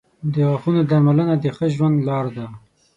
[0.33, 2.45] •د غاښونو درملنه د ښه ژوند لار ده.